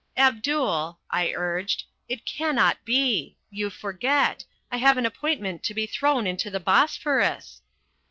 "Abdul," 0.17 0.99
I 1.11 1.31
urged, 1.35 1.83
"it 2.09 2.25
cannot 2.25 2.83
be. 2.83 3.37
You 3.51 3.69
forget. 3.69 4.43
I 4.71 4.77
have 4.77 4.97
an 4.97 5.05
appointment 5.05 5.61
to 5.65 5.75
be 5.75 5.85
thrown 5.85 6.25
into 6.25 6.49
the 6.49 6.59
Bosphorus." 6.59 7.61